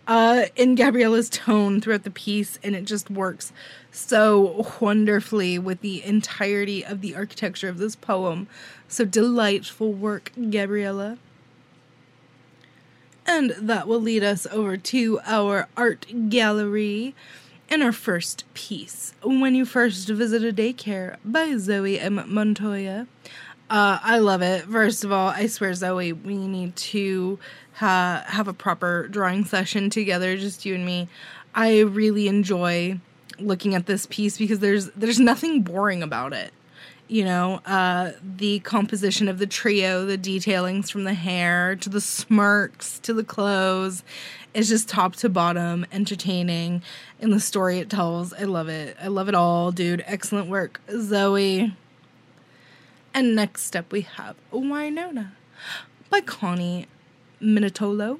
[0.06, 3.52] uh, in Gabriella's tone throughout the piece, and it just works
[3.90, 8.46] so wonderfully with the entirety of the architecture of this poem.
[8.86, 11.18] So delightful work, Gabriella.
[13.26, 17.16] And that will lead us over to our art gallery
[17.70, 22.24] and our first piece, When You First Visit a Daycare by Zoe M.
[22.26, 23.06] Montoya.
[23.68, 24.64] Uh, I love it.
[24.64, 27.38] First of all, I swear, Zoe, we need to
[27.74, 31.08] ha- have a proper drawing session together, just you and me.
[31.54, 32.98] I really enjoy
[33.38, 36.52] looking at this piece because there's there's nothing boring about it
[37.08, 42.00] you know, uh, the composition of the trio, the detailings from the hair to the
[42.02, 44.04] smirks to the clothes
[44.58, 46.82] is just top to bottom entertaining.
[47.20, 48.96] And the story it tells, I love it.
[49.00, 50.02] I love it all, dude.
[50.04, 51.72] Excellent work, Zoe.
[53.14, 55.32] And next up, we have Winona
[56.10, 56.88] by Connie
[57.40, 58.18] Minutolo.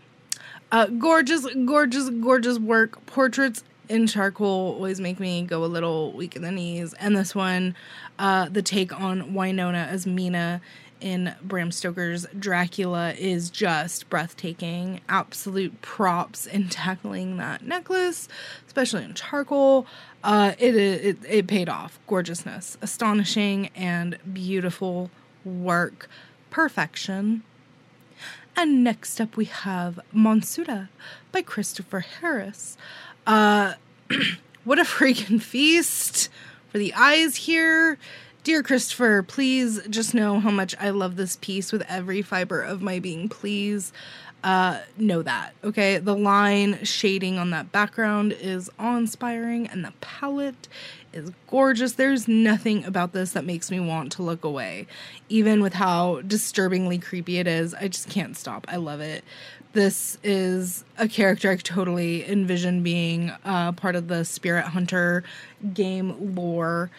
[0.71, 3.05] Uh, gorgeous, gorgeous, gorgeous work.
[3.07, 6.95] Portraits in charcoal always make me go a little weak in the knees.
[7.01, 7.75] And this one,
[8.19, 10.61] uh, the take on Winona as Mina
[11.01, 15.01] in Bram Stoker's Dracula is just breathtaking.
[15.09, 18.29] Absolute props in tackling that necklace,
[18.67, 19.87] especially in charcoal.
[20.25, 21.99] Uh, it, it it paid off.
[22.07, 25.11] Gorgeousness, astonishing, and beautiful
[25.45, 26.09] work.
[26.51, 27.43] Perfection.
[28.57, 30.89] And next up we have Monsuda
[31.31, 32.77] by Christopher Harris.
[33.27, 33.75] Uh,
[34.65, 36.29] what a freaking feast
[36.69, 37.99] for the eyes here.
[38.49, 42.81] Dear Christopher, please just know how much I love this piece with every fiber of
[42.81, 43.29] my being.
[43.29, 43.93] Please
[44.43, 45.99] uh, know that, okay?
[45.99, 50.67] The line shading on that background is awe inspiring, and the palette
[51.13, 51.93] is gorgeous.
[51.93, 54.87] There's nothing about this that makes me want to look away.
[55.29, 58.65] Even with how disturbingly creepy it is, I just can't stop.
[58.67, 59.25] I love it
[59.73, 65.25] this is a character I totally envision being uh, part of the Spirit Hunter
[65.75, 66.91] game lore.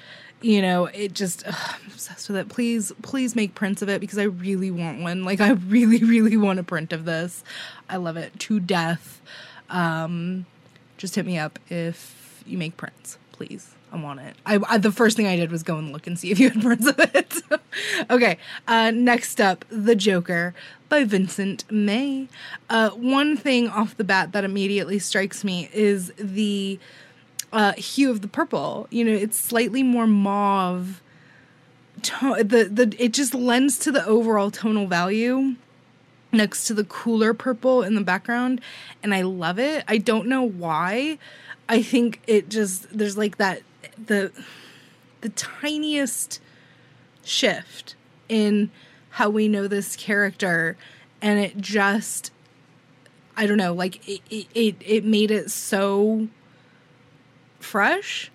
[0.42, 2.50] You know, it just ugh, I'm obsessed with it.
[2.50, 5.26] Please, please make prints of it because I really want one.
[5.26, 7.44] Like, I really, really want a print of this.
[7.90, 9.22] I love it to death.
[9.70, 10.46] Um,
[10.98, 13.76] just hit me up if you make prints, please.
[13.92, 14.36] I want it.
[14.46, 16.50] I, I, the first thing I did was go and look and see if you
[16.50, 17.36] had prints of it.
[18.10, 18.38] okay.
[18.68, 20.54] Uh, next up, The Joker
[20.90, 22.28] by Vincent May.
[22.70, 26.80] Uh, one thing off the bat that immediately strikes me is the
[27.52, 28.88] uh, hue of the purple.
[28.90, 31.02] You know, it's slightly more mauve.
[32.04, 35.56] To- the the it just lends to the overall tonal value
[36.32, 38.62] next to the cooler purple in the background
[39.02, 39.84] and I love it.
[39.88, 41.18] I don't know why.
[41.68, 43.64] I think it just there's like that
[44.06, 44.32] the
[45.22, 46.40] the tiniest
[47.24, 47.96] shift
[48.28, 48.72] in
[49.12, 50.78] how we know this character
[51.22, 52.32] and it just
[53.36, 56.28] i don't know like it it it made it so
[57.70, 58.32] fresh.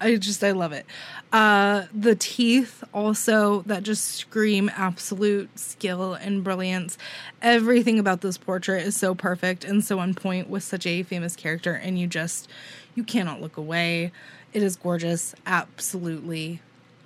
[0.00, 0.86] I just i love it.
[1.30, 6.96] Uh the teeth also that just scream absolute skill and brilliance.
[7.42, 11.36] Everything about this portrait is so perfect and so on point with such a famous
[11.36, 12.48] character and you just
[12.94, 14.10] you cannot look away.
[14.54, 15.34] It is gorgeous.
[15.46, 16.62] Absolutely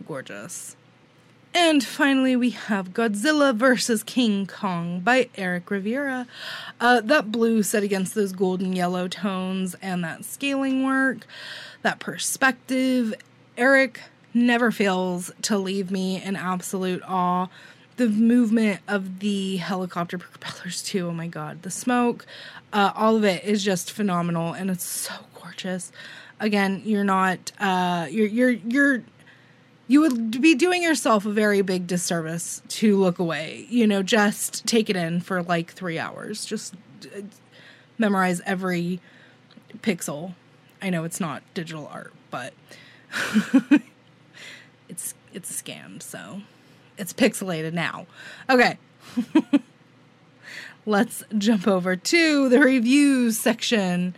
[0.07, 0.77] gorgeous
[1.57, 4.03] and finally, we have Godzilla vs.
[4.03, 6.27] King Kong by Eric Rivera.
[6.79, 11.27] Uh, that blue set against those golden yellow tones and that scaling work,
[11.81, 13.15] that perspective.
[13.57, 14.03] Eric
[14.35, 17.49] never fails to leave me in absolute awe.
[17.97, 21.09] The movement of the helicopter propellers, too.
[21.09, 21.63] Oh my god.
[21.63, 22.27] The smoke,
[22.71, 25.91] uh, all of it is just phenomenal and it's so gorgeous.
[26.39, 29.03] Again, you're not, uh, you're, you're, you're,
[29.89, 33.67] you would be doing yourself a very big disservice to look away.
[33.69, 36.45] You know, just take it in for like three hours.
[36.45, 36.75] Just
[37.05, 37.23] uh,
[37.99, 39.01] memorize every
[39.79, 40.35] pixel.
[40.83, 42.53] I know it's not digital art, but
[44.89, 46.43] it's it's scanned, so
[46.99, 48.07] it's pixelated now.
[48.51, 48.79] Okay.
[50.87, 54.15] Let's jump over to the reviews section.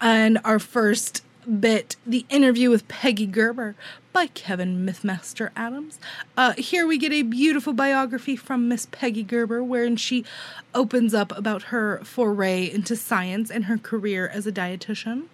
[0.00, 1.22] And our first
[1.60, 3.76] bit, the interview with Peggy Gerber
[4.14, 5.98] by Kevin Mythmaster Adams.
[6.36, 10.24] Uh, here we get a beautiful biography from Miss Peggy Gerber, wherein she
[10.72, 15.24] opens up about her foray into science and her career as a dietitian.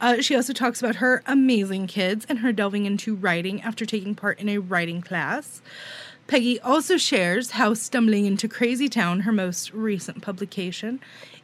[0.00, 4.14] Uh, she also talks about her amazing kids and her delving into writing after taking
[4.14, 5.60] part in a writing class.
[6.26, 11.00] Peggy also shares how stumbling into Crazy Town, her most recent publication,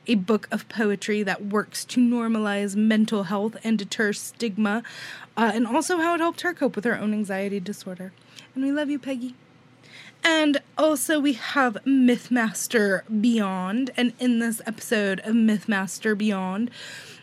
[0.07, 4.83] a book of poetry that works to normalize mental health and deter stigma,
[5.39, 8.13] uh, and also how it helped her cope with her own anxiety disorder.
[8.55, 9.37] And we love you, Peggy.
[10.25, 13.93] And also, we have Mythmaster Beyond.
[13.97, 16.73] And in this episode of Mythmaster Beyond,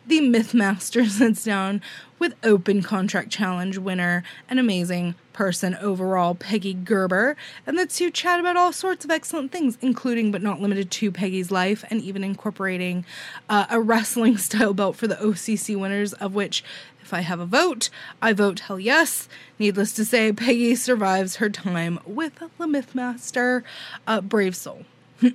[0.07, 1.81] the Mythmaster sits down
[2.17, 7.35] with Open Contract Challenge winner and amazing person overall, Peggy Gerber,
[7.67, 11.11] and the two chat about all sorts of excellent things, including but not limited to
[11.11, 13.03] Peggy's life and even incorporating
[13.49, 16.63] uh, a wrestling style belt for the OCC winners, of which
[17.05, 19.29] if I have a vote, I vote hell yes.
[19.59, 23.63] Needless to say, Peggy survives her time with the Mythmaster.
[24.07, 24.85] Uh, brave soul.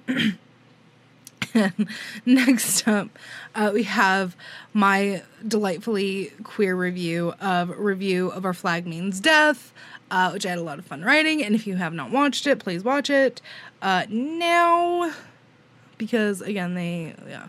[2.27, 3.09] next up,
[3.55, 4.37] uh, we have
[4.73, 9.73] my delightfully queer review of review of Our Flag Means Death,
[10.11, 11.43] uh, which I had a lot of fun writing.
[11.43, 13.41] And if you have not watched it, please watch it
[13.81, 15.13] uh, now,
[15.99, 17.47] because again, they yeah.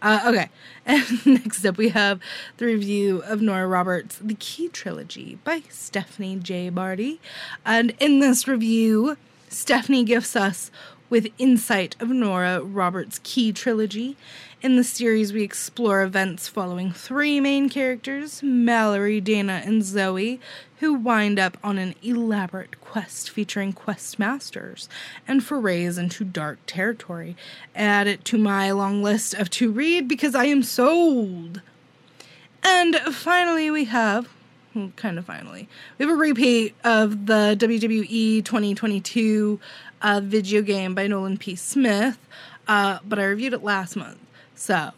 [0.00, 0.48] Uh, okay,
[0.86, 2.20] and next up we have
[2.58, 6.70] the review of Nora Roberts' The Key Trilogy by Stephanie J.
[6.70, 7.20] Barty.
[7.66, 9.16] And in this review,
[9.48, 10.70] Stephanie gifts us
[11.10, 14.16] with insight of Nora Roberts' Key trilogy.
[14.60, 20.40] In the series, we explore events following three main characters Mallory, Dana, and Zoe,
[20.80, 24.88] who wind up on an elaborate quest featuring quest masters
[25.28, 27.36] and forays into dark territory.
[27.76, 31.62] Add it to my long list of to read because I am sold.
[32.64, 34.28] And finally, we have
[34.96, 35.68] kind of finally.
[35.98, 39.60] We have a repeat of the WWE 2022
[40.02, 41.54] uh, video game by Nolan P.
[41.54, 42.18] Smith,
[42.66, 44.18] uh, but I reviewed it last month.
[44.58, 44.90] So, uh,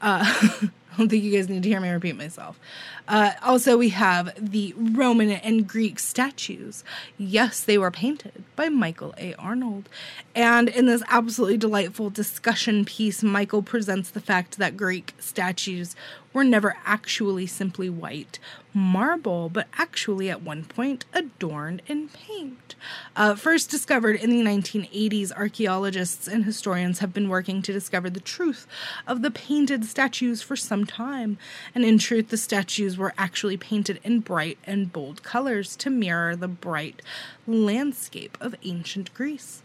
[0.94, 2.58] I don't think you guys need to hear me repeat myself.
[3.06, 6.82] Uh, also, we have the Roman and Greek statues.
[7.16, 9.34] Yes, they were painted by Michael A.
[9.34, 9.88] Arnold.
[10.34, 15.94] And in this absolutely delightful discussion piece, Michael presents the fact that Greek statues
[16.34, 18.38] were never actually simply white
[18.74, 22.74] marble, but actually at one point adorned in paint.
[23.14, 28.20] Uh, first discovered in the 1980s, archaeologists and historians have been working to discover the
[28.20, 28.66] truth
[29.06, 31.38] of the painted statues for some time.
[31.74, 36.34] And in truth, the statues were actually painted in bright and bold colors to mirror
[36.34, 37.00] the bright
[37.46, 39.62] landscape of ancient Greece.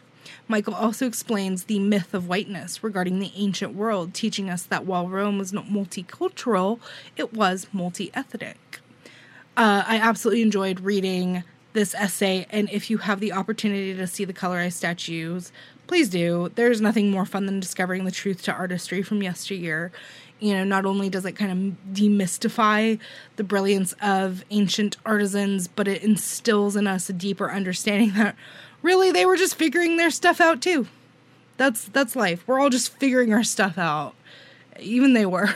[0.48, 5.08] Michael also explains the myth of whiteness regarding the ancient world, teaching us that while
[5.08, 6.80] Rome was not multicultural,
[7.16, 8.80] it was multi ethnic.
[9.58, 14.26] Uh, I absolutely enjoyed reading this essay, and if you have the opportunity to see
[14.26, 15.52] the colorized statues,
[15.90, 16.52] please do.
[16.56, 19.92] There's nothing more fun than discovering the truth to artistry from yesteryear.
[20.40, 23.00] You know, not only does it kind of demystify
[23.36, 28.36] the brilliance of ancient artisans, but it instills in us a deeper understanding that
[28.82, 30.88] really they were just figuring their stuff out too.
[31.58, 32.44] That's that's life.
[32.48, 34.16] We're all just figuring our stuff out.
[34.80, 35.56] Even they were.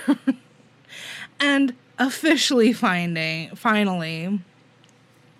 [1.39, 4.39] and officially finding finally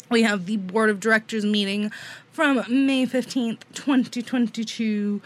[0.09, 1.91] we have the board of directors meeting
[2.31, 5.21] from May 15th, 2022.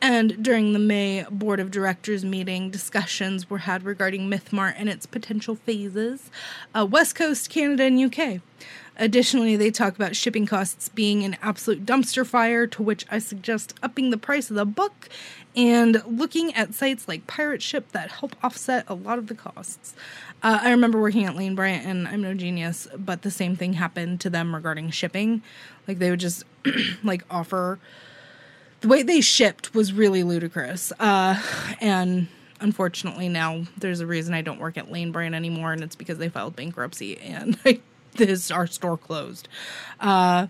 [0.00, 5.06] And during the May Board of Directors meeting, discussions were had regarding MythMart and its
[5.06, 6.28] potential phases,
[6.74, 8.40] uh, West Coast, Canada, and UK.
[8.98, 13.74] Additionally, they talk about shipping costs being an absolute dumpster fire, to which I suggest
[13.82, 15.08] upping the price of the book
[15.56, 19.94] and looking at sites like Pirate Ship that help offset a lot of the costs.
[20.42, 23.74] Uh, I remember working at Lane Bryant, and I'm no genius, but the same thing
[23.74, 25.42] happened to them regarding shipping.
[25.88, 26.44] Like they would just
[27.02, 27.78] like offer
[28.82, 30.92] the way they shipped was really ludicrous.
[30.98, 31.40] Uh,
[31.80, 32.28] and
[32.60, 36.18] unfortunately, now there's a reason I don't work at Lane Bryant anymore, and it's because
[36.18, 37.58] they filed bankruptcy and
[38.16, 39.48] this our store closed.
[40.00, 40.46] Uh,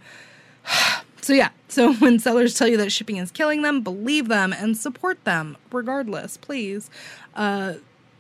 [1.21, 4.77] so yeah, so when sellers tell you that shipping is killing them, believe them and
[4.77, 6.91] support them regardless, please.
[7.35, 7.75] Uh,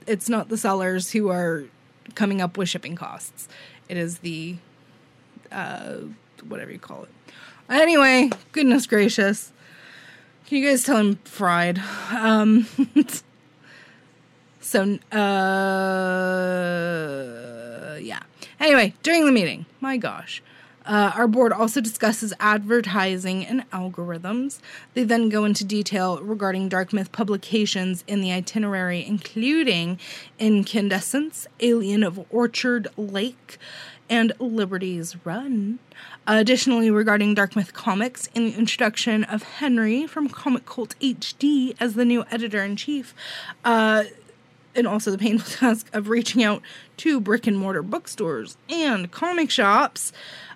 [0.06, 1.64] it's not the sellers who are
[2.14, 3.48] coming up with shipping costs.
[3.88, 4.56] It is the
[5.50, 5.98] uh,
[6.48, 7.10] whatever you call it.
[7.68, 9.52] Anyway, goodness gracious.
[10.46, 11.80] Can you guys tell him fried?
[12.10, 12.66] Um,
[14.60, 15.16] so, uh,
[18.00, 18.20] yeah.
[18.60, 20.42] Anyway, during the meeting, my gosh.
[20.84, 24.58] Uh, our board also discusses advertising and algorithms.
[24.94, 29.98] They then go into detail regarding Dark Myth publications in the itinerary, including
[30.38, 33.58] Incandescence, Alien of Orchard Lake,
[34.10, 35.78] and Liberty's Run.
[36.26, 41.94] Additionally, regarding Dark Myth Comics, in the introduction of Henry from Comic Cult HD as
[41.94, 43.14] the new editor in chief,
[43.64, 44.04] uh,
[44.74, 46.62] and also the painful task of reaching out
[46.98, 50.12] to brick and mortar bookstores and comic shops.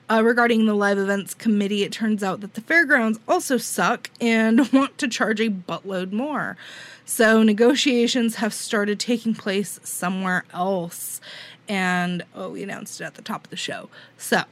[0.09, 4.73] Uh, regarding the live events committee, it turns out that the fairgrounds also suck and
[4.73, 6.57] want to charge a buttload more.
[7.05, 11.21] So negotiations have started taking place somewhere else.
[11.69, 13.89] And oh, we announced it at the top of the show.
[14.17, 14.43] So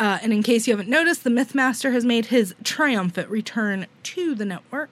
[0.00, 4.34] Uh, and in case you haven't noticed, the Mythmaster has made his triumphant return to
[4.34, 4.88] the network.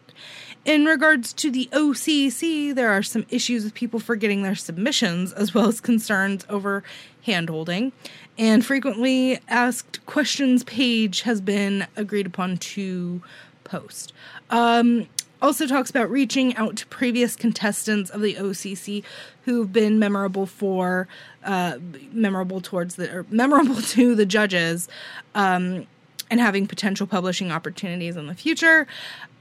[0.67, 5.55] In regards to the OCC, there are some issues with people forgetting their submissions, as
[5.55, 6.85] well as concerns over
[7.27, 7.93] handholding.
[8.37, 13.23] And frequently asked questions page has been agreed upon to
[13.65, 14.13] post.
[14.51, 15.09] Um,
[15.41, 19.05] also talks about reaching out to previous contestants of the OCC
[19.45, 21.09] who've been memorable for,
[21.49, 21.79] uh,
[22.13, 24.89] memorable towards the, or memorable to the judges,
[25.35, 25.87] um,
[26.31, 28.87] and having potential publishing opportunities in the future.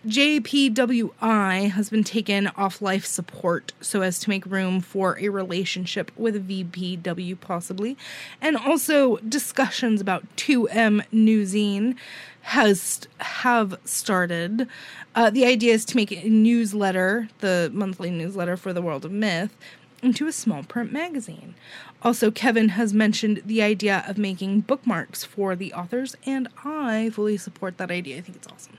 [0.07, 6.11] JPWI has been taken off life support so as to make room for a relationship
[6.15, 7.97] with VPW, possibly.
[8.41, 11.97] And also, discussions about 2M Newzine
[12.41, 14.69] has have started.
[15.13, 19.11] Uh, the idea is to make a newsletter, the monthly newsletter for the World of
[19.11, 19.53] Myth,
[20.01, 21.55] into a small print magazine.
[22.03, 27.37] Also, Kevin has mentioned the idea of making bookmarks for the authors, and I fully
[27.37, 28.17] support that idea.
[28.17, 28.77] I think it's awesome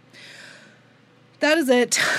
[1.40, 1.98] that is it.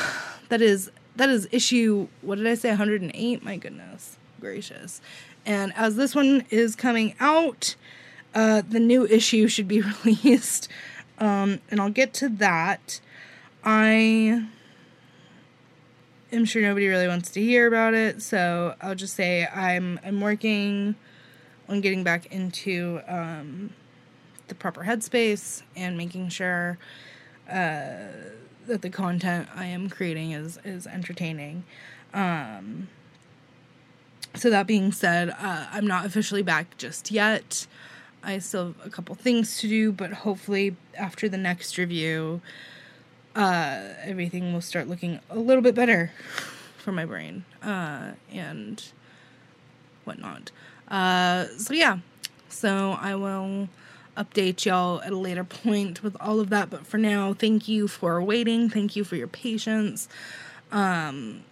[0.50, 3.44] That is that is issue what did I say 108?
[3.44, 5.00] My goodness gracious.
[5.46, 7.76] And as this one is coming out,
[8.34, 10.70] uh, the new issue should be released.
[11.20, 13.00] Um, and I'll get to that.
[13.64, 14.48] I
[16.32, 20.22] am sure nobody really wants to hear about it, so I'll just say I'm I'm
[20.22, 20.96] working
[21.68, 23.72] on getting back into um,
[24.48, 26.78] the proper headspace and making sure
[27.48, 28.08] uh,
[28.68, 31.64] that the content I am creating is is entertaining.
[32.14, 32.90] Um,
[34.36, 37.68] so that being said, uh, I'm not officially back just yet.
[38.24, 42.42] I still have a couple things to do, but hopefully after the next review,
[43.40, 46.12] uh, everything will start looking a little bit better
[46.78, 48.92] for my brain uh, and
[50.04, 50.52] whatnot.
[50.90, 52.00] Uh, so yeah,
[52.50, 53.70] so I will
[54.18, 56.70] update y'all at a later point with all of that.
[56.70, 58.70] But for now, thank you for waiting.
[58.70, 60.10] Thank you for your patience.
[60.74, 61.44] Um,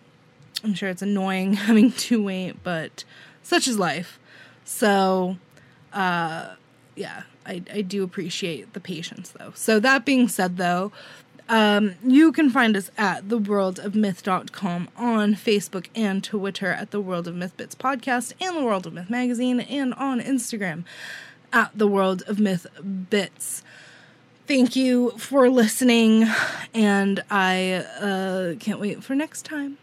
[0.66, 3.06] I'm sure it's annoying having to wait, but
[3.44, 4.20] such is life.
[4.66, 5.38] So,
[5.94, 6.56] uh,
[6.98, 9.54] yeah, I, I do appreciate the patience though.
[9.56, 10.92] So, that being said, though,
[11.50, 17.36] um, you can find us at theworldofmyth.com on Facebook and Twitter at the World of
[17.36, 20.84] Myth Bits podcast and the World of Myth magazine and on Instagram
[21.54, 22.68] at the World of Myth
[23.10, 23.64] Bits.
[24.48, 26.26] Thank you for listening,
[26.74, 29.78] and I uh, can't wait for next time.